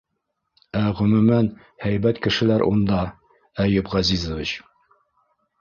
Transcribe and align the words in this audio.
Ә, 0.79 0.79
ғөмүмән, 1.01 1.49
һәйбәт 1.85 2.21
кешеләр 2.25 2.65
унда, 2.71 3.05
Әйүп 3.67 3.93
Ғәзизович... 3.97 4.59